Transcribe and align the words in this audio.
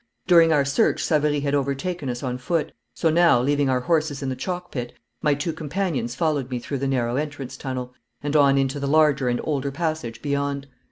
During 0.25 0.51
our 0.51 0.65
search 0.65 1.03
Savary 1.03 1.41
had 1.41 1.53
overtaken 1.53 2.09
us 2.09 2.23
on 2.23 2.39
foot, 2.39 2.71
so 2.95 3.11
now, 3.11 3.39
leaving 3.39 3.69
our 3.69 3.81
horses 3.81 4.23
in 4.23 4.29
the 4.29 4.35
chalk 4.35 4.71
pit, 4.71 4.93
my 5.21 5.35
two 5.35 5.53
companions 5.53 6.15
followed 6.15 6.49
me 6.49 6.57
through 6.57 6.79
the 6.79 6.87
narrow 6.87 7.17
entrance 7.17 7.55
tunnel, 7.55 7.93
and 8.23 8.35
on 8.35 8.57
into 8.57 8.79
the 8.79 8.87
larger 8.87 9.29
and 9.29 9.39
older 9.43 9.69
passage 9.69 10.23
beyond. 10.23 10.65